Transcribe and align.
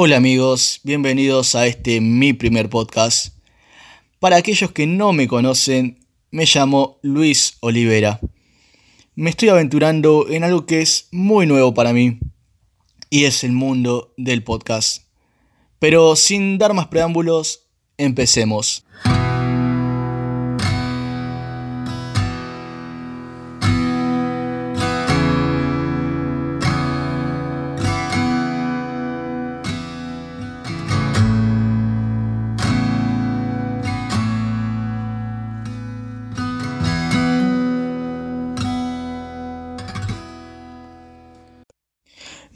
Hola 0.00 0.18
amigos, 0.18 0.78
bienvenidos 0.84 1.56
a 1.56 1.66
este 1.66 2.00
mi 2.00 2.32
primer 2.32 2.70
podcast. 2.70 3.34
Para 4.20 4.36
aquellos 4.36 4.70
que 4.70 4.86
no 4.86 5.12
me 5.12 5.26
conocen, 5.26 6.06
me 6.30 6.44
llamo 6.44 7.00
Luis 7.02 7.56
Olivera. 7.58 8.20
Me 9.16 9.30
estoy 9.30 9.48
aventurando 9.48 10.28
en 10.28 10.44
algo 10.44 10.66
que 10.66 10.82
es 10.82 11.08
muy 11.10 11.48
nuevo 11.48 11.74
para 11.74 11.92
mí 11.92 12.20
y 13.10 13.24
es 13.24 13.42
el 13.42 13.50
mundo 13.50 14.14
del 14.16 14.44
podcast. 14.44 15.02
Pero 15.80 16.14
sin 16.14 16.58
dar 16.58 16.74
más 16.74 16.86
preámbulos, 16.86 17.66
empecemos. 17.96 18.84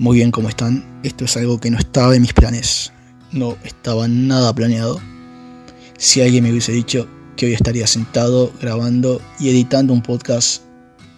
Muy 0.02 0.16
bien, 0.16 0.33
¿cómo 0.33 0.48
están? 0.48 0.84
Esto 1.05 1.27
es 1.27 1.37
algo 1.37 1.61
que 1.61 1.70
no 1.70 1.79
estaba 1.79 2.16
en 2.16 2.23
mis 2.23 2.33
planes. 2.33 2.92
No 3.30 3.56
estaba 3.62 4.09
nada 4.09 4.52
planeado. 4.52 5.01
Si 5.97 6.20
alguien 6.20 6.42
me 6.42 6.51
hubiese 6.51 6.73
dicho 6.73 7.06
que 7.37 7.47
hoy 7.47 7.52
estaría 7.52 7.87
sentado 7.87 8.52
grabando 8.61 9.23
y 9.38 9.51
editando 9.51 9.92
un 9.92 10.02
podcast, 10.02 10.65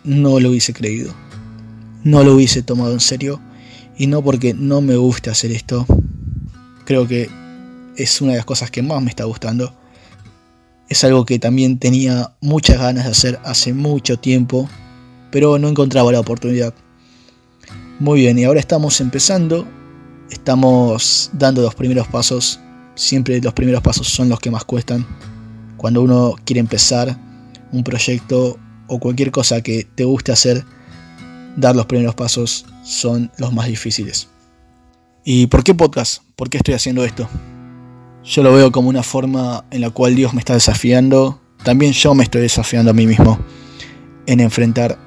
no 0.05 0.38
lo 0.38 0.51
hubiese 0.51 0.74
creído. 0.74 1.15
No 2.02 2.24
lo 2.24 2.34
hubiese 2.34 2.62
tomado 2.62 2.93
en 2.93 3.01
serio. 3.01 3.41
Y 3.97 4.07
no 4.07 4.23
porque 4.23 4.52
no 4.52 4.83
me 4.83 4.96
guste 4.96 5.30
hacer 5.30 5.51
esto. 5.51 5.87
Creo 6.85 7.09
que 7.09 7.30
es 7.96 8.21
una 8.21 8.32
de 8.32 8.37
las 8.37 8.45
cosas 8.45 8.71
que 8.71 8.82
más 8.82 9.01
me 9.02 9.09
está 9.09 9.24
gustando. 9.24 9.74
Es 10.91 11.04
algo 11.04 11.24
que 11.24 11.38
también 11.38 11.79
tenía 11.79 12.35
muchas 12.43 12.79
ganas 12.79 13.04
de 13.04 13.13
hacer 13.13 13.41
hace 13.45 13.73
mucho 13.73 14.19
tiempo, 14.19 14.69
pero 15.30 15.59
no 15.59 15.71
encontraba 15.71 16.13
la 16.13 16.21
oportunidad. 16.21 16.74
Muy 18.00 18.20
bien, 18.20 18.37
y 18.37 18.45
ahora 18.45 18.59
estamos 18.59 19.00
empezando, 19.00 19.64
estamos 20.28 21.30
dando 21.32 21.62
los 21.62 21.76
primeros 21.76 22.09
pasos, 22.09 22.59
siempre 22.96 23.40
los 23.40 23.54
primeros 23.54 23.82
pasos 23.82 24.09
son 24.09 24.28
los 24.28 24.40
que 24.40 24.51
más 24.51 24.64
cuestan. 24.64 25.06
Cuando 25.76 26.02
uno 26.02 26.34
quiere 26.45 26.59
empezar 26.59 27.16
un 27.70 27.84
proyecto 27.84 28.59
o 28.88 28.98
cualquier 28.98 29.30
cosa 29.30 29.60
que 29.60 29.86
te 29.95 30.02
guste 30.02 30.32
hacer, 30.32 30.64
dar 31.56 31.76
los 31.76 31.86
primeros 31.86 32.16
pasos 32.16 32.66
son 32.82 33.30
los 33.38 33.52
más 33.52 33.68
difíciles. 33.68 34.29
¿Y 35.24 35.46
por 35.46 35.62
qué 35.62 35.73
podcast? 35.73 36.23
¿Por 36.34 36.51
qué 36.51 36.56
estoy 36.56 36.74
haciendo 36.74 37.04
esto? 37.04 37.29
Yo 38.24 38.42
lo 38.42 38.52
veo 38.52 38.73
como 38.73 38.88
una 38.88 39.04
forma 39.04 39.66
en 39.70 39.82
la 39.82 39.90
cual 39.90 40.16
Dios 40.16 40.34
me 40.34 40.40
está 40.40 40.54
desafiando, 40.54 41.40
también 41.62 41.92
yo 41.92 42.12
me 42.12 42.24
estoy 42.24 42.40
desafiando 42.42 42.90
a 42.90 42.95
mí 42.95 43.06
mismo 43.06 43.38
en 44.26 44.40
enfrentar 44.40 44.98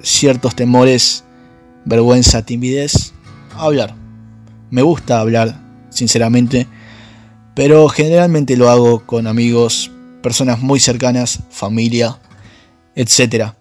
ciertos 0.00 0.56
temores 0.56 1.24
vergüenza, 1.84 2.44
timidez, 2.44 3.12
hablar. 3.56 3.94
Me 4.70 4.82
gusta 4.82 5.20
hablar, 5.20 5.60
sinceramente, 5.90 6.66
pero 7.54 7.88
generalmente 7.88 8.56
lo 8.56 8.70
hago 8.70 9.06
con 9.06 9.26
amigos, 9.26 9.90
personas 10.22 10.60
muy 10.60 10.80
cercanas, 10.80 11.40
familia, 11.50 12.18
etc. 12.94 13.52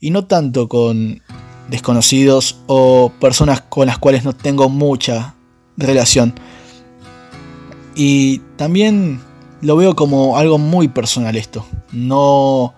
Y 0.00 0.10
no 0.10 0.26
tanto 0.26 0.68
con 0.68 1.22
desconocidos 1.68 2.60
o 2.66 3.12
personas 3.20 3.60
con 3.62 3.86
las 3.86 3.98
cuales 3.98 4.24
no 4.24 4.34
tengo 4.34 4.68
mucha 4.68 5.34
relación. 5.76 6.34
Y 7.94 8.38
también 8.56 9.20
lo 9.60 9.76
veo 9.76 9.94
como 9.94 10.36
algo 10.36 10.58
muy 10.58 10.88
personal 10.88 11.36
esto. 11.36 11.66
No, 11.92 12.74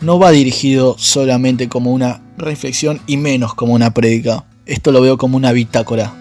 no 0.00 0.18
va 0.18 0.30
dirigido 0.30 0.96
solamente 0.98 1.68
como 1.68 1.92
una 1.92 2.22
reflexión 2.36 3.00
y 3.06 3.16
menos 3.16 3.54
como 3.54 3.74
una 3.74 3.94
prédica. 3.94 4.44
Esto 4.66 4.92
lo 4.92 5.00
veo 5.00 5.18
como 5.18 5.36
una 5.36 5.52
bitácora, 5.52 6.14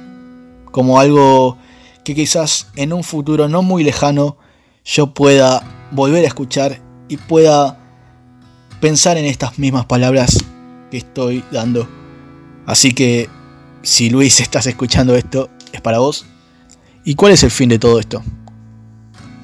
como 0.72 1.00
algo 1.00 1.58
que 2.04 2.16
quizás 2.16 2.68
en 2.76 2.94
un 2.94 3.04
futuro 3.04 3.48
no 3.48 3.62
muy 3.62 3.84
lejano 3.84 4.38
yo 4.84 5.14
pueda 5.14 5.64
volver 5.92 6.24
a 6.24 6.28
escuchar 6.28 6.82
y 7.08 7.18
pueda 7.18 7.78
pensar 8.80 9.18
en 9.18 9.26
estas 9.26 9.60
mismas 9.60 9.86
palabras 9.86 10.44
que 10.90 10.98
estoy 10.98 11.44
dando. 11.52 11.88
Así 12.66 12.94
que 12.94 13.30
si 13.84 14.10
Luis 14.10 14.40
estás 14.40 14.66
escuchando 14.68 15.16
esto, 15.16 15.50
es 15.72 15.82
para 15.82 16.00
vos. 16.00 16.26
¿Y 17.04 17.16
cuál 17.16 17.34
es 17.34 17.44
el 17.44 17.52
fin 17.52 17.70
de 17.70 17.80
todo 17.80 18.00
esto? 18.00 18.24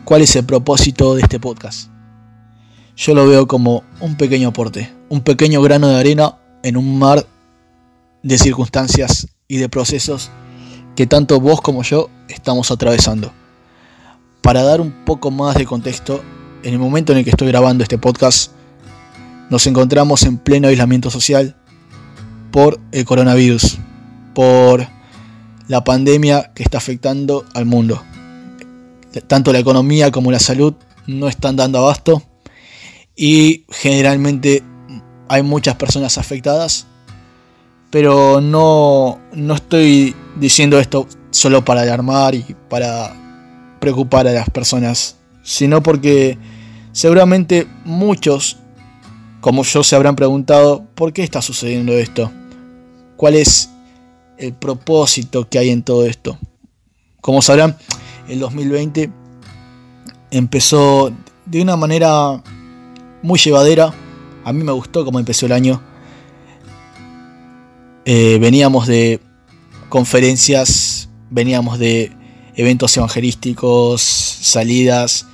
¿Cuál 0.03 0.21
es 0.21 0.35
el 0.35 0.45
propósito 0.45 1.15
de 1.15 1.21
este 1.21 1.39
podcast? 1.39 1.89
Yo 2.95 3.13
lo 3.13 3.27
veo 3.27 3.47
como 3.47 3.83
un 3.99 4.15
pequeño 4.15 4.49
aporte, 4.49 4.91
un 5.09 5.21
pequeño 5.21 5.61
grano 5.61 5.87
de 5.87 5.99
arena 5.99 6.37
en 6.63 6.77
un 6.77 6.97
mar 6.99 7.25
de 8.23 8.37
circunstancias 8.37 9.27
y 9.47 9.57
de 9.57 9.69
procesos 9.69 10.31
que 10.95 11.07
tanto 11.07 11.39
vos 11.39 11.61
como 11.61 11.83
yo 11.83 12.09
estamos 12.27 12.71
atravesando. 12.71 13.31
Para 14.41 14.63
dar 14.63 14.81
un 14.81 15.05
poco 15.05 15.31
más 15.31 15.55
de 15.55 15.65
contexto, 15.65 16.23
en 16.63 16.73
el 16.73 16.79
momento 16.79 17.11
en 17.11 17.19
el 17.19 17.23
que 17.23 17.29
estoy 17.29 17.47
grabando 17.47 17.83
este 17.83 17.97
podcast, 17.97 18.51
nos 19.49 19.65
encontramos 19.67 20.23
en 20.23 20.37
pleno 20.37 20.67
aislamiento 20.67 21.09
social 21.09 21.55
por 22.51 22.79
el 22.91 23.05
coronavirus, 23.05 23.77
por 24.33 24.87
la 25.67 25.83
pandemia 25.83 26.51
que 26.53 26.63
está 26.63 26.77
afectando 26.79 27.45
al 27.53 27.65
mundo. 27.65 28.03
Tanto 29.27 29.53
la 29.53 29.59
economía 29.59 30.11
como 30.11 30.31
la 30.31 30.39
salud 30.39 30.73
no 31.07 31.27
están 31.27 31.55
dando 31.55 31.79
abasto 31.79 32.23
y 33.15 33.65
generalmente 33.69 34.63
hay 35.29 35.43
muchas 35.43 35.75
personas 35.75 36.17
afectadas, 36.17 36.87
pero 37.89 38.41
no, 38.41 39.19
no 39.33 39.55
estoy 39.55 40.15
diciendo 40.35 40.79
esto 40.79 41.07
solo 41.31 41.63
para 41.63 41.81
alarmar 41.81 42.35
y 42.35 42.55
para 42.69 43.13
preocupar 43.79 44.27
a 44.27 44.31
las 44.31 44.49
personas, 44.49 45.17
sino 45.43 45.81
porque 45.83 46.37
seguramente 46.91 47.67
muchos, 47.85 48.57
como 49.41 49.63
yo, 49.63 49.83
se 49.83 49.95
habrán 49.95 50.15
preguntado 50.15 50.85
por 50.95 51.13
qué 51.13 51.23
está 51.23 51.41
sucediendo 51.41 51.93
esto, 51.93 52.31
cuál 53.15 53.35
es 53.35 53.69
el 54.37 54.53
propósito 54.53 55.47
que 55.49 55.59
hay 55.59 55.69
en 55.69 55.83
todo 55.83 56.05
esto. 56.05 56.37
Como 57.21 57.41
sabrán, 57.41 57.77
el 58.27 58.39
2020 58.39 59.11
empezó 60.31 61.11
de 61.45 61.61
una 61.61 61.75
manera 61.75 62.41
muy 63.21 63.39
llevadera, 63.39 63.93
a 64.47 64.53
mí 64.53 64.63
me 64.63 64.71
gustó 64.71 65.03
cómo 65.03 65.19
empezó 65.19 65.45
el 65.45 65.51
año. 65.51 65.81
Eh, 68.05 68.37
veníamos 68.39 68.87
de 68.87 69.19
conferencias, 69.89 71.09
veníamos 71.29 71.79
de 71.79 72.13
eventos 72.55 72.95
evangelísticos, 72.95 74.01
salidas. 74.01 75.25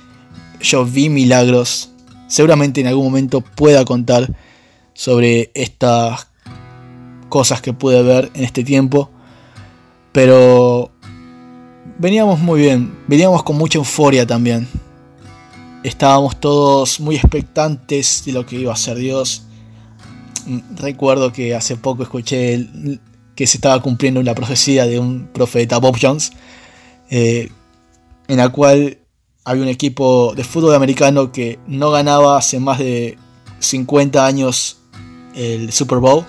Yo 0.60 0.84
vi 0.84 1.10
milagros. 1.10 1.92
Seguramente 2.26 2.80
en 2.80 2.88
algún 2.88 3.04
momento 3.04 3.40
pueda 3.40 3.84
contar 3.84 4.34
sobre 4.94 5.52
estas 5.54 6.26
cosas 7.28 7.62
que 7.62 7.72
pude 7.72 8.02
ver 8.02 8.32
en 8.34 8.42
este 8.42 8.64
tiempo. 8.64 9.12
Pero 10.10 10.90
veníamos 12.00 12.40
muy 12.40 12.62
bien, 12.62 12.92
veníamos 13.06 13.44
con 13.44 13.56
mucha 13.58 13.78
euforia 13.78 14.26
también. 14.26 14.66
Estábamos 15.84 16.40
todos 16.40 16.98
muy 16.98 17.16
expectantes 17.16 18.24
de 18.24 18.32
lo 18.32 18.46
que 18.46 18.56
iba 18.56 18.72
a 18.72 18.76
ser 18.76 18.96
Dios. 18.96 19.42
Recuerdo 20.76 21.30
que 21.30 21.54
hace 21.54 21.76
poco 21.76 22.02
escuché 22.02 22.66
que 23.36 23.46
se 23.46 23.58
estaba 23.58 23.82
cumpliendo 23.82 24.18
una 24.18 24.34
profecía 24.34 24.86
de 24.86 24.98
un 24.98 25.26
profeta, 25.26 25.76
Bob 25.76 25.98
Jones, 26.00 26.32
eh, 27.10 27.50
en 28.28 28.36
la 28.38 28.48
cual 28.48 28.96
había 29.44 29.62
un 29.62 29.68
equipo 29.68 30.32
de 30.34 30.42
fútbol 30.42 30.74
americano 30.74 31.30
que 31.30 31.58
no 31.66 31.90
ganaba 31.90 32.38
hace 32.38 32.58
más 32.58 32.78
de 32.78 33.18
50 33.58 34.24
años 34.24 34.78
el 35.34 35.70
Super 35.70 35.98
Bowl 35.98 36.24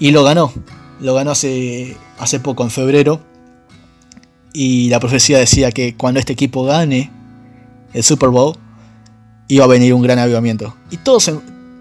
y 0.00 0.10
lo 0.10 0.24
ganó. 0.24 0.52
Lo 0.98 1.14
ganó 1.14 1.30
hace, 1.30 1.96
hace 2.18 2.40
poco, 2.40 2.64
en 2.64 2.70
febrero. 2.70 3.20
Y 4.52 4.88
la 4.88 4.98
profecía 4.98 5.38
decía 5.38 5.70
que 5.70 5.96
cuando 5.96 6.18
este 6.18 6.32
equipo 6.32 6.64
gane 6.64 7.12
el 7.92 8.02
Super 8.02 8.28
Bowl, 8.28 8.56
iba 9.48 9.64
a 9.64 9.68
venir 9.68 9.94
un 9.94 10.02
gran 10.02 10.18
avivamiento. 10.18 10.74
Y 10.90 10.98
todos 10.98 11.30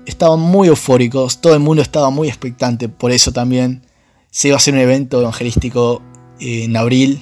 estaban 0.05 0.39
muy 0.39 0.67
eufóricos, 0.67 1.41
todo 1.41 1.53
el 1.53 1.59
mundo 1.59 1.81
estaba 1.81 2.09
muy 2.09 2.27
expectante, 2.27 2.89
por 2.89 3.11
eso 3.11 3.31
también 3.31 3.83
se 4.31 4.49
iba 4.49 4.55
a 4.55 4.57
hacer 4.57 4.73
un 4.73 4.79
evento 4.79 5.21
evangelístico 5.21 6.01
en 6.39 6.75
abril 6.77 7.21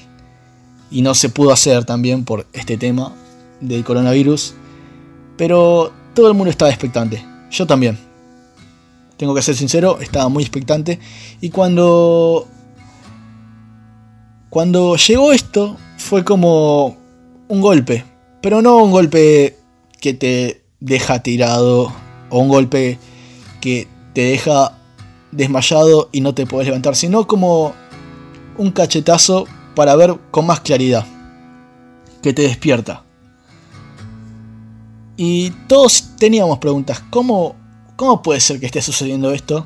y 0.91 1.01
no 1.01 1.15
se 1.15 1.29
pudo 1.29 1.51
hacer 1.51 1.85
también 1.85 2.25
por 2.25 2.47
este 2.53 2.77
tema 2.77 3.13
del 3.61 3.83
coronavirus. 3.83 4.53
Pero 5.37 5.91
todo 6.13 6.27
el 6.29 6.33
mundo 6.33 6.51
estaba 6.51 6.71
expectante, 6.71 7.23
yo 7.51 7.65
también. 7.65 7.97
Tengo 9.17 9.33
que 9.33 9.41
ser 9.41 9.55
sincero, 9.55 9.99
estaba 10.01 10.29
muy 10.29 10.43
expectante. 10.43 10.99
Y 11.41 11.49
cuando. 11.49 12.47
Cuando 14.49 14.95
llegó 14.95 15.33
esto, 15.33 15.77
fue 15.97 16.23
como 16.23 16.97
un 17.49 17.61
golpe, 17.61 18.05
pero 18.45 18.61
no 18.61 18.77
un 18.77 18.91
golpe 18.91 19.57
que 19.99 20.13
te 20.13 20.61
deja 20.79 21.23
tirado 21.23 21.91
o 22.29 22.39
un 22.39 22.47
golpe 22.47 22.99
que 23.59 23.87
te 24.13 24.21
deja 24.21 24.77
desmayado 25.31 26.09
y 26.11 26.21
no 26.21 26.35
te 26.35 26.45
puedes 26.45 26.67
levantar, 26.67 26.95
sino 26.95 27.25
como 27.25 27.73
un 28.59 28.69
cachetazo 28.69 29.45
para 29.73 29.95
ver 29.95 30.19
con 30.29 30.45
más 30.45 30.59
claridad, 30.59 31.07
que 32.21 32.33
te 32.33 32.43
despierta. 32.43 33.03
Y 35.17 35.49
todos 35.67 36.15
teníamos 36.15 36.59
preguntas, 36.59 37.01
¿cómo, 37.09 37.55
cómo 37.95 38.21
puede 38.21 38.41
ser 38.41 38.59
que 38.59 38.67
esté 38.67 38.83
sucediendo 38.83 39.31
esto? 39.31 39.65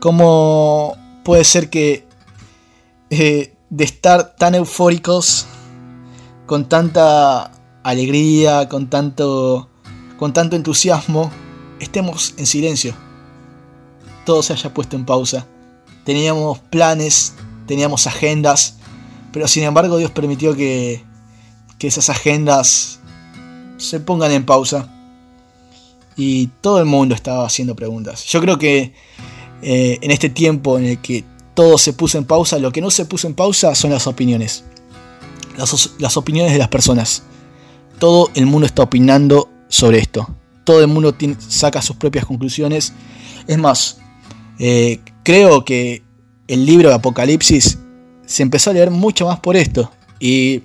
¿Cómo 0.00 0.96
puede 1.24 1.44
ser 1.44 1.70
que 1.70 2.08
eh, 3.10 3.54
de 3.70 3.84
estar 3.84 4.34
tan 4.34 4.56
eufóricos, 4.56 5.46
con 6.46 6.68
tanta 6.68 7.52
alegría, 7.84 8.68
con 8.68 8.90
tanto, 8.90 9.68
con 10.18 10.32
tanto 10.32 10.56
entusiasmo, 10.56 11.30
estemos 11.78 12.34
en 12.36 12.46
silencio? 12.46 12.94
Todo 14.26 14.42
se 14.42 14.54
haya 14.54 14.74
puesto 14.74 14.96
en 14.96 15.04
pausa. 15.04 15.46
Teníamos 16.04 16.58
planes, 16.58 17.34
teníamos 17.66 18.08
agendas, 18.08 18.78
pero 19.32 19.46
sin 19.46 19.62
embargo 19.62 19.96
Dios 19.96 20.10
permitió 20.10 20.56
que, 20.56 21.04
que 21.78 21.86
esas 21.86 22.10
agendas 22.10 22.98
se 23.76 24.00
pongan 24.00 24.32
en 24.32 24.44
pausa. 24.44 24.90
Y 26.16 26.48
todo 26.60 26.78
el 26.78 26.84
mundo 26.84 27.14
estaba 27.14 27.46
haciendo 27.46 27.74
preguntas. 27.74 28.24
Yo 28.24 28.40
creo 28.40 28.58
que 28.58 28.94
eh, 29.62 29.98
en 30.00 30.10
este 30.10 30.28
tiempo 30.28 30.78
en 30.78 30.84
el 30.84 30.98
que 30.98 31.24
todo 31.54 31.78
se 31.78 31.92
puso 31.92 32.18
en 32.18 32.24
pausa, 32.24 32.58
lo 32.58 32.72
que 32.72 32.80
no 32.80 32.90
se 32.90 33.04
puso 33.04 33.26
en 33.26 33.34
pausa 33.34 33.74
son 33.74 33.90
las 33.90 34.06
opiniones. 34.06 34.64
Las, 35.56 36.16
opiniones 36.16 36.52
de 36.52 36.58
las 36.58 36.68
personas. 36.68 37.22
Todo 38.04 38.30
el 38.34 38.44
mundo 38.44 38.66
está 38.66 38.82
opinando 38.82 39.48
sobre 39.66 39.96
esto. 39.96 40.28
Todo 40.64 40.82
el 40.82 40.88
mundo 40.88 41.16
saca 41.38 41.80
sus 41.80 41.96
propias 41.96 42.26
conclusiones. 42.26 42.92
Es 43.46 43.56
más, 43.56 43.96
eh, 44.58 45.00
creo 45.22 45.64
que 45.64 46.02
el 46.46 46.66
libro 46.66 46.90
de 46.90 46.96
Apocalipsis 46.96 47.78
se 48.26 48.42
empezó 48.42 48.68
a 48.68 48.74
leer 48.74 48.90
mucho 48.90 49.24
más 49.24 49.40
por 49.40 49.56
esto. 49.56 49.90
Y 50.20 50.64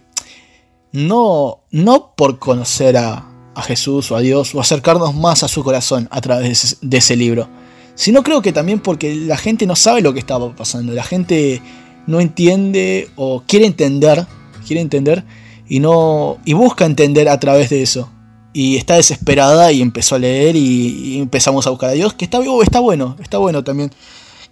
no, 0.92 1.62
no 1.72 2.14
por 2.18 2.40
conocer 2.40 2.98
a, 2.98 3.26
Jesús 3.56 4.12
o 4.12 4.18
a 4.18 4.20
Dios 4.20 4.54
o 4.54 4.60
acercarnos 4.60 5.16
más 5.16 5.42
a 5.44 5.48
su 5.48 5.64
corazón 5.64 6.10
a 6.12 6.20
través 6.20 6.78
de 6.82 6.98
ese, 6.98 7.16
libro, 7.16 7.48
sino 7.96 8.22
creo 8.22 8.42
que 8.42 8.52
también 8.52 8.82
porque 8.82 9.16
la 9.16 9.38
gente 9.38 9.66
no 9.66 9.78
sabe 9.78 10.02
lo 10.02 10.12
que 10.12 10.20
estaba 10.20 10.54
pasando, 10.54 10.92
la 10.92 11.04
gente 11.04 11.62
no 12.06 12.20
entiende 12.20 13.10
o 13.16 13.44
quiere 13.48 13.66
entender, 13.66 14.28
quiere 14.68 14.82
entender 14.82 15.24
y 15.70 15.80
no 15.80 16.40
y 16.44 16.54
busca 16.54 16.86
entender 16.86 17.30
a 17.30 17.40
través 17.40 17.70
de 17.70 17.84
eso. 17.84 18.12
Y 18.52 18.78
está 18.78 18.96
desesperada 18.96 19.72
y 19.72 19.82
empezó 19.82 20.16
a 20.16 20.20
leer 20.20 20.56
y, 20.56 21.14
y 21.14 21.20
empezamos 21.20 21.68
a 21.68 21.70
buscar 21.70 21.92
a 21.92 21.94
Dios, 21.94 22.14
que 22.16 22.26
está, 22.26 22.40
está 22.64 22.80
bueno, 22.80 23.16
está 23.20 23.38
bueno 23.38 23.64
también 23.64 23.92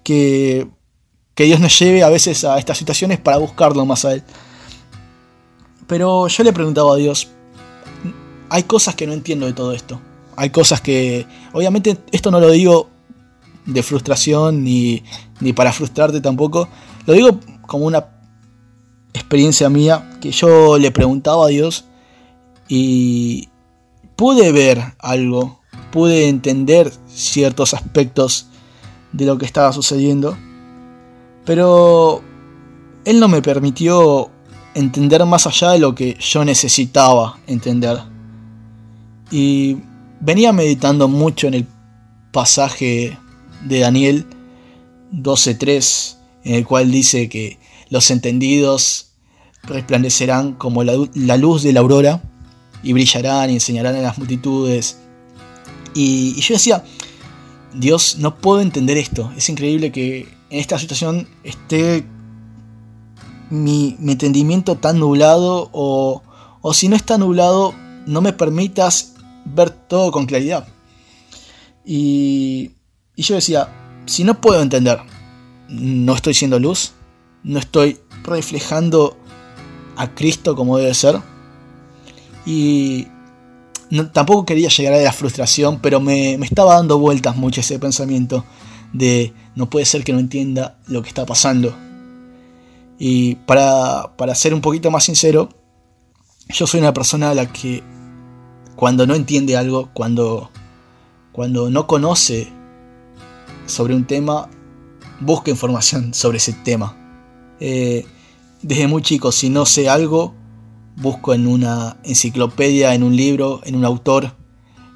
que, 0.03 0.67
que 1.35 1.43
Dios 1.43 1.59
nos 1.59 1.77
lleve 1.77 2.03
a 2.03 2.09
veces 2.09 2.45
a 2.45 2.57
estas 2.57 2.77
situaciones 2.77 3.19
para 3.19 3.37
buscarlo 3.37 3.85
más 3.85 4.05
a 4.05 4.13
Él. 4.13 4.23
Pero 5.87 6.27
yo 6.27 6.43
le 6.43 6.53
preguntaba 6.53 6.93
a 6.93 6.95
Dios, 6.95 7.29
hay 8.49 8.63
cosas 8.63 8.95
que 8.95 9.07
no 9.07 9.13
entiendo 9.13 9.45
de 9.45 9.53
todo 9.53 9.73
esto. 9.73 9.99
Hay 10.35 10.51
cosas 10.51 10.79
que, 10.81 11.25
obviamente 11.53 11.97
esto 12.11 12.31
no 12.31 12.39
lo 12.39 12.51
digo 12.51 12.89
de 13.65 13.83
frustración 13.83 14.63
ni, 14.63 15.03
ni 15.41 15.53
para 15.53 15.73
frustrarte 15.73 16.21
tampoco. 16.21 16.69
Lo 17.05 17.13
digo 17.13 17.39
como 17.65 17.85
una 17.85 18.16
experiencia 19.13 19.69
mía 19.69 20.09
que 20.21 20.31
yo 20.31 20.77
le 20.77 20.91
preguntaba 20.91 21.45
a 21.45 21.49
Dios 21.49 21.85
y 22.67 23.49
pude 24.15 24.51
ver 24.51 24.95
algo, 24.99 25.59
pude 25.91 26.27
entender 26.27 26.91
ciertos 27.07 27.73
aspectos 27.73 28.47
de 29.13 29.25
lo 29.25 29.37
que 29.37 29.45
estaba 29.45 29.71
sucediendo, 29.73 30.37
pero 31.45 32.21
Él 33.05 33.19
no 33.19 33.27
me 33.27 33.41
permitió 33.41 34.29
entender 34.73 35.25
más 35.25 35.47
allá 35.47 35.71
de 35.71 35.79
lo 35.79 35.95
que 35.95 36.17
yo 36.19 36.45
necesitaba 36.45 37.39
entender. 37.47 37.99
Y 39.31 39.77
venía 40.19 40.53
meditando 40.53 41.07
mucho 41.07 41.47
en 41.47 41.55
el 41.55 41.67
pasaje 42.31 43.17
de 43.65 43.79
Daniel 43.79 44.25
12.3, 45.13 46.17
en 46.43 46.55
el 46.55 46.65
cual 46.65 46.91
dice 46.91 47.27
que 47.29 47.59
los 47.89 48.11
entendidos 48.11 49.11
resplandecerán 49.63 50.53
como 50.53 50.83
la, 50.83 50.95
luz 51.37 51.63
de 51.63 51.73
la 51.73 51.81
aurora 51.81 52.21
y 52.83 52.93
brillarán 52.93 53.49
y 53.49 53.53
enseñarán 53.53 53.95
a 53.95 54.01
las 54.01 54.17
multitudes. 54.17 54.99
Y, 55.93 56.39
yo 56.41 56.53
decía, 56.55 56.83
Dios, 57.73 58.17
no 58.19 58.35
puedo 58.35 58.61
entender 58.61 58.97
esto. 58.97 59.31
Es 59.35 59.49
increíble 59.49 59.91
que 59.91 60.27
en 60.49 60.59
esta 60.59 60.79
situación 60.79 61.27
esté 61.43 62.05
mi, 63.49 63.97
entendimiento 63.99 64.77
tan 64.77 64.99
nublado 64.99 65.69
o, 65.73 66.23
o 66.61 66.73
si 66.73 66.87
no 66.87 66.95
está 66.95 67.17
nublado, 67.17 67.73
no 68.05 68.21
me 68.21 68.33
permitas 68.33 69.13
ver 69.45 69.69
todo 69.69 70.11
con 70.11 70.25
claridad. 70.25 70.67
Y, 71.85 72.71
y 73.15 73.23
yo 73.23 73.35
decía, 73.35 73.69
si 74.05 74.23
no 74.23 74.39
puedo 74.39 74.61
entender, 74.61 74.99
no 75.69 76.13
estoy 76.13 76.33
siendo 76.33 76.59
luz, 76.59 76.93
no 77.43 77.59
estoy 77.59 77.99
reflejando 78.23 79.17
a 79.95 80.13
Cristo 80.13 80.55
como 80.55 80.77
debe 80.77 80.93
ser. 80.93 81.19
Y 82.45 83.07
tampoco 84.13 84.45
quería 84.45 84.69
llegar 84.69 84.93
a 84.93 85.01
la 85.01 85.11
frustración, 85.13 85.79
pero 85.81 85.99
me, 85.99 86.37
me, 86.37 86.45
estaba 86.45 86.75
dando 86.75 86.99
vueltas 86.99 87.35
mucho 87.35 87.61
ese 87.61 87.79
pensamiento 87.79 88.45
de 88.93 89.33
no 89.55 89.69
puede 89.69 89.85
ser 89.85 90.03
que 90.03 90.13
no 90.13 90.19
entienda 90.19 90.77
lo 90.87 91.01
que 91.01 91.09
está 91.09 91.25
pasando. 91.25 91.75
Y 92.99 93.35
para, 93.35 94.11
ser 94.35 94.53
un 94.53 94.61
poquito 94.61 94.89
más 94.89 95.03
sincero, 95.03 95.49
yo 96.49 96.65
soy 96.65 96.79
una 96.79 96.93
persona 96.93 97.29
a 97.29 97.35
la 97.35 97.51
que 97.51 97.83
cuando 98.75 99.05
no 99.05 99.15
entiende 99.15 99.57
algo, 99.57 99.89
cuando, 99.93 100.49
cuando 101.31 101.69
no 101.69 101.87
conoce 101.87 102.47
sobre 103.65 103.95
un 103.95 104.05
tema, 104.05 104.49
busca 105.19 105.51
información 105.51 106.13
sobre 106.13 106.37
ese 106.37 106.53
tema. 106.53 106.95
Eh, 107.59 108.05
desde 108.61 108.87
muy 108.87 109.01
chico, 109.01 109.31
si 109.31 109.49
no 109.49 109.65
sé 109.65 109.89
algo, 109.89 110.33
busco 110.95 111.33
en 111.33 111.47
una 111.47 111.97
enciclopedia, 112.03 112.93
en 112.93 113.03
un 113.03 113.15
libro, 113.15 113.61
en 113.63 113.75
un 113.75 113.85
autor, 113.85 114.35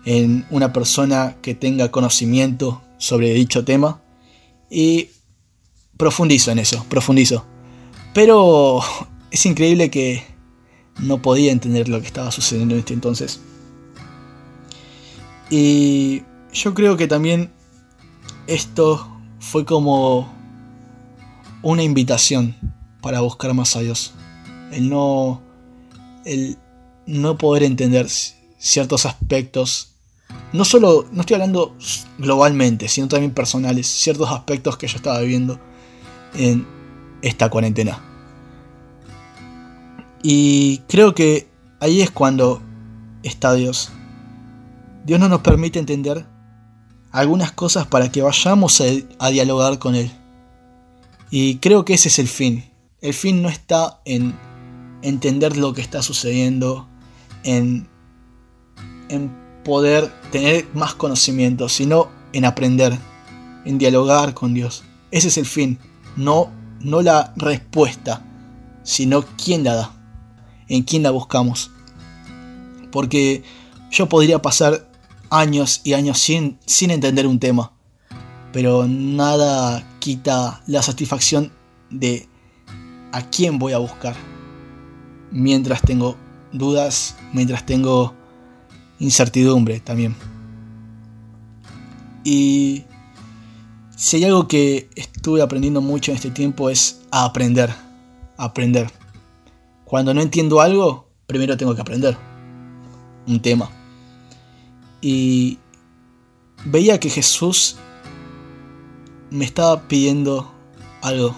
en 0.06 0.46
una 0.50 0.74
persona 0.74 1.38
que 1.41 1.53
tenga 1.53 1.91
conocimiento 1.91 2.82
sobre 2.98 3.34
dicho 3.34 3.63
tema 3.63 4.01
y 4.70 5.10
profundizo 5.98 6.51
en 6.51 6.60
eso, 6.60 6.86
profundizo. 6.89 7.46
Pero 8.13 8.82
es 9.32 9.46
increíble 9.46 9.91
que 9.91 10.24
no 11.00 11.22
podía 11.22 11.51
entender 11.51 11.88
lo 11.88 12.00
que 12.01 12.08
estaba 12.08 12.32
sucediendo 12.32 12.74
en 12.74 12.80
este 12.80 12.94
entonces. 12.94 13.39
Y 15.50 16.24
yo 16.53 16.74
creo 16.74 16.98
que 16.98 17.08
también 17.08 17.51
esto 18.48 19.08
fue 19.39 19.65
como 19.65 20.32
una 21.62 21.84
invitación 21.84 22.56
para 23.01 23.22
buscar 23.22 23.53
más 23.53 23.75
a 23.75 23.80
Dios. 23.80 24.13
El 24.72 24.89
no, 24.89 25.41
el 26.25 26.58
no 27.06 27.38
poder 27.38 27.63
entender 27.63 28.08
ciertos 28.58 29.06
aspectos. 29.06 29.96
No 30.53 30.65
solo, 30.65 31.08
no 31.12 31.22
estoy 31.22 31.36
hablando 31.36 31.75
globalmente, 32.18 32.88
sino 32.88 33.08
también 33.08 33.34
personales. 33.34 33.88
Ciertos 33.88 34.30
aspectos 34.30 34.77
que 34.77 34.88
yo 34.88 34.98
estaba 34.98 35.20
viviendo 35.20 35.60
en 36.36 36.65
esta 37.22 37.50
cuarentena. 37.50 38.00
Y 40.24 40.80
creo 40.88 41.15
que 41.15 41.50
ahí 41.80 42.01
es 42.01 42.12
cuando 42.12 42.62
está 43.24 43.53
Dios. 43.53 43.91
Dios 45.06 45.20
no 45.20 45.30
nos 45.30 45.41
permite 45.41 45.80
entender 45.80 46.25
algunas 47.12 47.51
cosas 47.51 47.88
para 47.88 48.12
que 48.12 48.22
vayamos 48.22 48.82
a, 49.20 49.30
dialogar 49.30 49.80
con 49.80 49.96
Él. 49.96 50.12
Y 51.32 51.58
creo 51.58 51.86
que 51.86 51.96
ese 51.96 52.10
es 52.10 52.20
el 52.20 52.28
fin. 52.28 52.66
El 53.02 53.14
fin 53.14 53.42
no 53.42 53.50
está 53.50 54.02
en 54.06 54.38
entender 55.02 55.58
lo 55.58 55.74
que 55.74 55.82
está 55.82 56.04
sucediendo, 56.04 56.88
en, 57.44 57.88
en 59.10 59.32
poder 59.64 60.12
tener 60.32 60.68
más 60.76 60.94
conocimiento, 60.94 61.70
sino 61.70 62.10
en 62.34 62.46
aprender, 62.46 62.96
en 63.66 63.80
dialogar 63.80 64.36
con 64.36 64.54
Dios. 64.54 64.84
Ese 65.10 65.30
es 65.30 65.38
el 65.38 65.46
fin, 65.46 65.80
no 66.16 66.52
no 66.84 67.02
la 67.02 67.34
respuesta, 67.36 68.24
sino 68.84 69.24
quién 69.44 69.64
la 69.64 69.76
da, 69.76 69.94
en 70.68 70.84
quién 70.84 71.04
la 71.04 71.12
buscamos. 71.12 71.72
Porque 72.92 73.44
yo 73.92 74.10
podría 74.10 74.42
pasar 74.42 74.90
años 75.30 75.82
y 75.84 75.94
años 75.94 76.20
sin, 76.20 76.60
sin 76.66 76.92
entender 76.92 77.28
un 77.28 77.40
tema, 77.40 77.74
pero 78.52 78.86
nada 78.88 79.88
quita 80.01 80.62
la 80.67 80.81
satisfacción 80.81 81.53
de 81.89 82.27
a 83.13 83.22
quién 83.29 83.58
voy 83.58 83.72
a 83.72 83.77
buscar. 83.77 84.15
mientras 85.31 85.81
tengo 85.81 86.17
dudas, 86.51 87.15
mientras 87.31 87.65
tengo 87.65 88.13
incertidumbre 89.00 89.79
también. 89.79 90.13
Y 92.25 92.84
si 93.96 94.17
hay 94.17 94.25
algo 94.25 94.48
que 94.48 94.89
estuve 94.96 95.41
aprendiendo 95.41 95.79
mucho 95.79 96.12
en 96.12 96.17
este 96.17 96.31
tiempo 96.31 96.70
es 96.70 97.01
a 97.12 97.24
aprender, 97.24 97.74
aprender. 98.38 98.91
Cuando 99.86 100.13
no 100.13 100.22
entiendo 100.22 100.60
algo, 100.60 101.08
primero 101.27 101.55
tengo 101.55 101.74
que 101.74 101.81
aprender 101.81 102.17
un 103.25 103.41
tema. 103.41 103.70
Y 105.01 105.60
veía 106.65 107.00
que 107.00 107.10
Jesús 107.10 107.77
me 109.32 109.46
estaba 109.46 109.88
pidiendo 109.88 110.52
algo. 111.02 111.36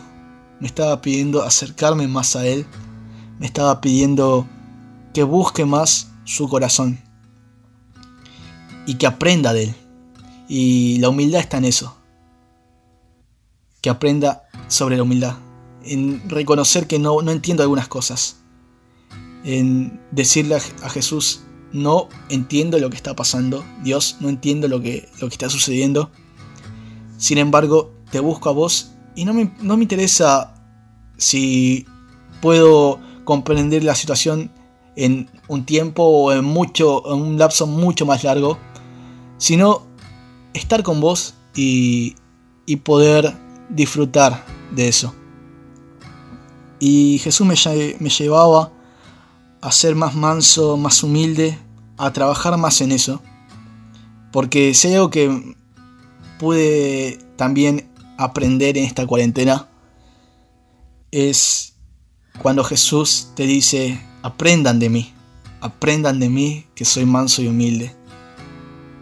Me 0.60 0.68
estaba 0.68 1.00
pidiendo 1.02 1.44
acercarme 1.44 2.08
más 2.08 2.36
a 2.36 2.46
Él. 2.46 2.66
Me 3.40 3.46
estaba 3.46 3.80
pidiendo 3.80 4.48
que 5.14 5.24
busque 5.24 5.64
más 5.64 6.12
su 6.26 6.50
corazón. 6.50 7.00
Y 8.86 8.96
que 8.96 9.08
aprenda 9.08 9.54
de 9.54 9.66
Él. 9.66 9.76
Y 10.50 10.98
la 11.00 11.10
humildad 11.10 11.40
está 11.40 11.58
en 11.58 11.66
eso. 11.66 11.96
Que 13.82 13.90
aprenda 13.90 14.44
sobre 14.68 14.98
la 14.98 15.04
humildad. 15.04 15.38
En 15.84 16.30
reconocer 16.30 16.88
que 16.88 17.00
no, 17.00 17.22
no 17.22 17.32
entiendo 17.32 17.64
algunas 17.64 17.88
cosas. 17.88 18.38
En 19.44 20.02
decirle 20.12 20.56
a, 20.56 20.90
Jesús, 20.90 21.42
no 21.74 22.08
entiendo 22.30 22.80
lo 22.80 22.90
que 22.90 22.96
está 22.96 23.16
pasando. 23.16 23.64
Dios, 23.84 24.18
no 24.20 24.30
entiendo 24.30 24.68
lo 24.68 24.82
que, 24.82 25.10
lo 25.20 25.28
que 25.28 25.36
está 25.36 25.50
sucediendo. 25.50 26.10
Sin 27.18 27.38
embargo, 27.38 27.94
te 28.12 28.20
busco 28.20 28.50
a 28.50 28.54
vos 28.54 28.92
y 29.16 29.26
no 29.26 29.34
me, 29.34 29.54
no 29.62 29.78
me 29.78 29.84
interesa 29.84 30.56
si 31.18 31.86
puedo 32.42 33.00
comprender 33.24 33.84
la 33.84 33.96
situación 33.96 34.52
en 34.96 35.30
un 35.48 35.66
tiempo 35.66 36.04
o 36.04 36.32
en, 36.32 36.44
mucho, 36.44 37.04
en 37.14 37.22
un 37.22 37.38
lapso 37.38 37.68
mucho 37.68 38.06
más 38.06 38.24
largo, 38.24 38.58
sino 39.38 39.88
estar 40.54 40.84
con 40.84 41.00
vos 41.02 41.36
y, 41.56 42.16
y 42.66 42.78
poder 42.78 43.34
disfrutar 43.70 44.46
de 44.72 44.88
eso. 44.88 45.14
Y 46.80 47.20
Jesús 47.20 47.48
me, 47.48 47.56
llevaba 48.10 48.74
a 49.62 49.72
ser 49.72 49.96
más 49.96 50.16
manso, 50.16 50.76
más 50.76 51.02
humilde, 51.02 51.58
a 51.98 52.12
trabajar 52.12 52.58
más 52.58 52.82
en 52.82 52.92
eso. 52.92 53.22
Porque 54.34 54.74
si 54.74 54.94
algo 54.94 55.10
que 55.10 55.56
pude 56.44 57.20
también 57.38 57.90
aprender 58.18 58.78
en 58.78 58.84
esta 58.84 59.08
cuarentena 59.08 59.70
es 61.10 61.78
cuando 62.42 62.66
Jesús 62.66 63.30
te 63.34 63.44
dice, 63.44 64.02
aprendan 64.24 64.78
de 64.78 64.90
mí, 64.90 65.14
aprendan 65.62 66.20
de 66.20 66.28
mí 66.28 66.66
que 66.76 66.84
soy 66.84 67.06
manso 67.06 67.42
y 67.42 67.48
humilde. 67.48 67.96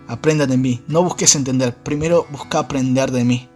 Aprendan 0.07 0.51
de 0.51 0.57
mí, 0.57 0.83
no 0.87 1.01
busques 1.01 1.35
entender, 1.35 1.75
primero 1.75 2.27
busca 2.29 2.59
aprender 2.59 3.09
de 3.09 3.23
mí, 3.23 3.49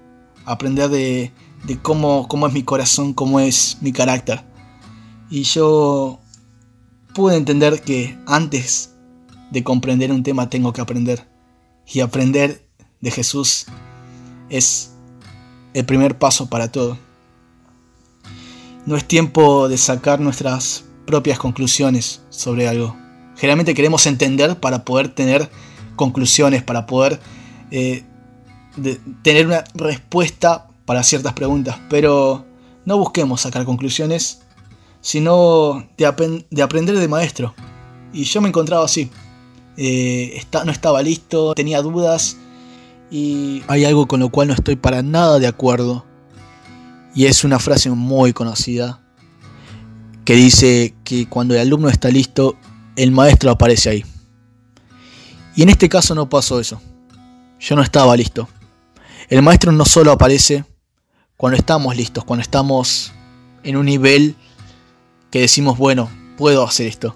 aprender 0.45 0.89
de, 0.89 1.31
de 1.67 1.79
cómo, 1.79 2.27
cómo 2.27 2.47
es 2.47 2.53
mi 2.53 2.63
corazón, 2.63 3.13
cómo 3.13 3.39
es 3.39 3.77
mi 3.81 3.91
carácter. 3.91 4.43
Y 5.29 5.43
yo 5.43 6.19
pude 7.13 7.35
entender 7.37 7.83
que 7.83 8.17
antes 8.25 8.95
de 9.51 9.63
comprender 9.63 10.11
un 10.11 10.23
tema 10.23 10.49
tengo 10.49 10.73
que 10.73 10.81
aprender. 10.81 11.27
Y 11.85 11.99
aprender 11.99 12.64
de 13.01 13.11
Jesús 13.11 13.65
es 14.49 14.93
el 15.73 15.85
primer 15.85 16.17
paso 16.17 16.49
para 16.49 16.71
todo. 16.71 16.97
No 18.85 18.95
es 18.95 19.05
tiempo 19.05 19.67
de 19.67 19.77
sacar 19.77 20.19
nuestras 20.19 20.85
propias 21.05 21.39
conclusiones 21.39 22.21
sobre 22.29 22.67
algo. 22.67 22.95
Generalmente 23.35 23.73
queremos 23.73 24.05
entender 24.05 24.59
para 24.59 24.85
poder 24.85 25.09
tener 25.09 25.49
conclusiones, 25.95 26.63
para 26.63 26.85
poder 26.85 27.19
eh, 27.71 28.03
tener 29.23 29.47
una 29.47 29.63
respuesta 29.73 30.67
para 30.85 31.03
ciertas 31.03 31.33
preguntas, 31.33 31.77
pero 31.89 32.45
no 32.85 32.97
busquemos 32.97 33.41
sacar 33.41 33.65
conclusiones, 33.65 34.41
sino 35.01 35.87
de, 35.97 36.45
de 36.49 36.61
aprender 36.61 36.97
de 36.97 37.07
maestro. 37.07 37.53
Y 38.13 38.23
yo 38.23 38.39
me 38.41 38.49
encontraba 38.49 38.85
así. 38.85 39.09
Eh, 39.77 40.41
no 40.63 40.71
estaba 40.71 41.01
listo, 41.01 41.53
tenía 41.53 41.81
dudas 41.81 42.37
y 43.09 43.63
hay 43.67 43.85
algo 43.85 44.07
con 44.07 44.19
lo 44.19 44.29
cual 44.29 44.47
no 44.47 44.53
estoy 44.53 44.75
para 44.75 45.01
nada 45.01 45.39
de 45.39 45.47
acuerdo. 45.47 46.05
Y 47.13 47.25
es 47.25 47.43
una 47.43 47.59
frase 47.59 47.89
muy 47.89 48.33
conocida 48.33 49.01
que 50.25 50.35
dice 50.35 50.95
que 51.03 51.29
cuando 51.29 51.53
el 51.53 51.61
alumno 51.61 51.87
está 51.89 52.09
listo, 52.09 52.57
el 52.95 53.11
maestro 53.11 53.51
aparece 53.51 53.89
ahí. 53.89 54.05
Y 55.55 55.63
en 55.63 55.69
este 55.69 55.87
caso 55.87 56.15
no 56.15 56.27
pasó 56.27 56.59
eso. 56.59 56.81
Yo 57.59 57.75
no 57.75 57.81
estaba 57.81 58.17
listo. 58.17 58.49
El 59.29 59.41
maestro 59.41 59.71
no 59.71 59.85
solo 59.85 60.11
aparece 60.11 60.65
cuando 61.37 61.57
estamos 61.57 61.95
listos, 61.95 62.23
cuando 62.25 62.41
estamos 62.41 63.13
en 63.63 63.77
un 63.77 63.85
nivel 63.85 64.35
que 65.31 65.41
decimos, 65.41 65.77
bueno, 65.77 66.09
puedo 66.37 66.63
hacer 66.63 66.87
esto. 66.87 67.15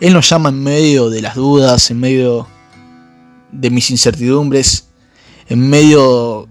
Él 0.00 0.12
nos 0.12 0.28
llama 0.28 0.48
en 0.50 0.62
medio 0.62 1.10
de 1.10 1.22
las 1.22 1.36
dudas, 1.36 1.90
en 1.90 2.00
medio 2.00 2.46
de 3.50 3.70
mis 3.70 3.90
incertidumbres, 3.90 4.88
en 5.52 5.68
medio 5.68 6.48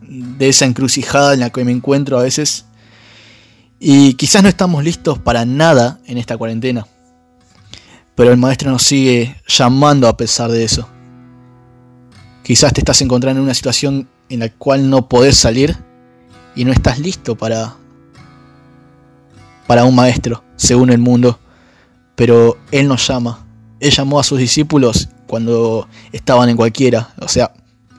de 0.00 0.48
esa 0.48 0.64
encrucijada 0.64 1.34
en 1.34 1.40
la 1.40 1.50
que 1.50 1.64
me 1.64 1.72
encuentro 1.72 2.18
a 2.18 2.22
veces. 2.22 2.66
Y 3.78 4.14
quizás 4.14 4.42
no 4.42 4.48
estamos 4.48 4.82
listos 4.82 5.18
para 5.18 5.44
nada 5.44 6.00
en 6.06 6.18
esta 6.18 6.36
cuarentena. 6.36 6.86
Pero 8.14 8.30
el 8.30 8.36
maestro 8.36 8.70
nos 8.70 8.82
sigue 8.82 9.36
llamando 9.46 10.08
a 10.08 10.16
pesar 10.16 10.50
de 10.50 10.64
eso. 10.64 10.88
Quizás 12.42 12.72
te 12.72 12.80
estás 12.80 13.00
encontrando 13.02 13.40
en 13.40 13.44
una 13.44 13.54
situación 13.54 14.08
en 14.28 14.40
la 14.40 14.48
cual 14.48 14.88
no 14.88 15.08
podés 15.08 15.36
salir 15.36 15.76
y 16.54 16.64
no 16.64 16.72
estás 16.72 16.98
listo 16.98 17.36
para 17.36 17.76
para 19.66 19.84
un 19.86 19.94
maestro, 19.94 20.44
según 20.56 20.90
el 20.90 20.98
mundo 20.98 21.38
pero 22.14 22.58
Él 22.70 22.88
nos 22.88 23.06
llama. 23.06 23.44
Él 23.80 23.90
llamó 23.90 24.20
a 24.20 24.24
sus 24.24 24.38
discípulos 24.38 25.08
cuando 25.26 25.88
estaban 26.12 26.48
en 26.48 26.56
cualquiera. 26.56 27.12
O 27.20 27.28
sea, 27.28 27.52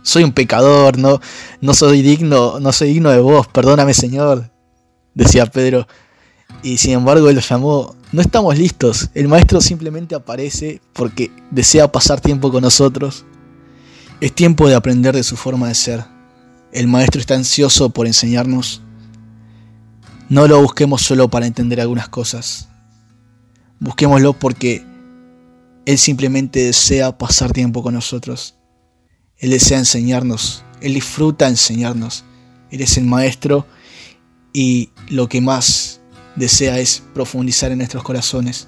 soy 0.05 0.23
un 0.23 0.31
pecador, 0.31 0.99
no, 0.99 1.19
no 1.61 1.73
soy 1.73 2.03
digno, 2.03 2.59
no 2.59 2.71
soy 2.71 2.89
digno 2.89 3.09
de 3.09 3.19
vos, 3.19 3.47
perdóname 3.47 3.93
Señor, 3.93 4.51
decía 5.15 5.47
Pedro. 5.47 5.87
Y 6.61 6.77
sin 6.77 6.91
embargo 6.91 7.27
Él 7.27 7.35
los 7.35 7.49
llamó. 7.49 7.95
No 8.11 8.21
estamos 8.21 8.57
listos. 8.57 9.09
El 9.13 9.27
Maestro 9.27 9.59
simplemente 9.59 10.15
aparece 10.15 10.79
porque 10.93 11.31
desea 11.49 11.91
pasar 11.91 12.21
tiempo 12.21 12.51
con 12.51 12.61
nosotros. 12.61 13.25
Es 14.21 14.31
tiempo 14.31 14.69
de 14.69 14.75
aprender 14.75 15.15
de 15.15 15.23
su 15.23 15.35
forma 15.35 15.67
de 15.67 15.75
ser. 15.75 16.05
El 16.71 16.87
Maestro 16.87 17.19
está 17.19 17.33
ansioso 17.35 17.89
por 17.89 18.05
enseñarnos. 18.05 18.83
No 20.29 20.47
lo 20.47 20.61
busquemos 20.61 21.01
solo 21.01 21.29
para 21.29 21.45
entender 21.45 21.81
algunas 21.81 22.09
cosas, 22.09 22.69
Busquémoslo 23.79 24.33
porque 24.33 24.85
Él 25.85 25.97
simplemente 25.97 26.63
desea 26.63 27.17
pasar 27.17 27.51
tiempo 27.51 27.83
con 27.83 27.93
nosotros. 27.93 28.54
Él 29.37 29.49
desea 29.49 29.79
enseñarnos. 29.79 30.63
Él 30.81 30.93
disfruta 30.93 31.47
enseñarnos. 31.47 32.23
Él 32.71 32.81
es 32.81 32.97
el 32.97 33.05
maestro 33.05 33.65
y 34.53 34.89
lo 35.09 35.27
que 35.27 35.41
más 35.41 36.01
desea 36.35 36.79
es 36.79 37.03
profundizar 37.13 37.71
en 37.71 37.79
nuestros 37.79 38.03
corazones 38.03 38.67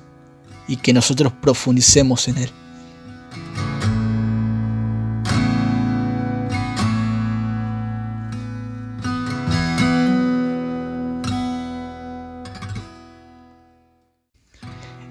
y 0.67 0.77
que 0.77 0.93
nosotros 0.93 1.33
profundicemos 1.41 2.27
en 2.27 2.37
Él. 2.37 2.49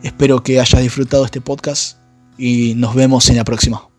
Espero 0.02 0.42
que 0.42 0.60
hayas 0.60 0.80
disfrutado 0.80 1.24
este 1.24 1.40
podcast 1.40 1.98
y 2.38 2.74
nos 2.74 2.94
vemos 2.94 3.28
en 3.28 3.36
la 3.36 3.44
próxima. 3.44 3.95